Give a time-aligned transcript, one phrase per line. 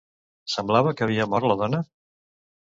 [0.53, 1.83] Semblava que havia mort la dona?